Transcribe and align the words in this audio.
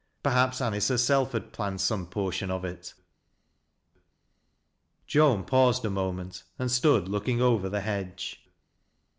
Perhaps 0.23 0.61
Anice 0.61 0.87
herself 0.87 1.31
had 1.33 1.53
planned 1.53 1.79
some 1.79 2.07
portion 2.07 2.49
of 2.49 2.65
it. 2.65 2.95
Joan 5.05 5.43
paused 5.43 5.85
a 5.85 5.91
moment 5.91 6.41
and 6.57 6.71
stood 6.71 7.07
looking 7.07 7.39
over 7.39 7.69
the 7.69 7.81
hedge. 7.81 8.43